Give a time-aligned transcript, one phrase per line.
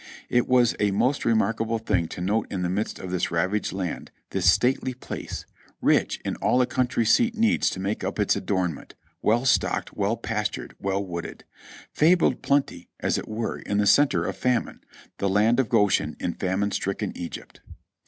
[0.29, 4.09] It was a most remarkable thing to note in the midst of this ravaged land,
[4.31, 5.45] this stately place,
[5.79, 10.17] rich in all a country seat needs to make up its adornment, well stocked, well
[10.17, 11.43] pastured, well wooded,—
[11.93, 14.81] fabled plenty, as it were, in the centre of famine,—
[15.19, 17.61] the land of Goshen in famine stricken Egypt.